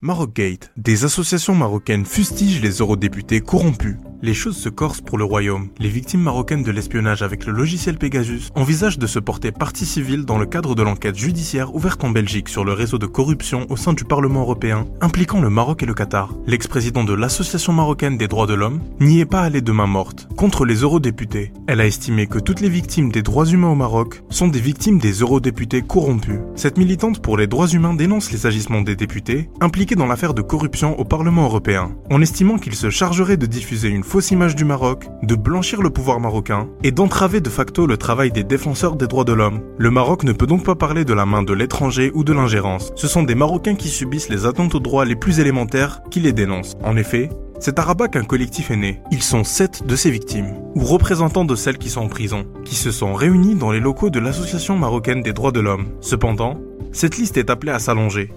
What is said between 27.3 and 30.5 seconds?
les droits humains dénonce les agissements des députés impliqués dans l'affaire de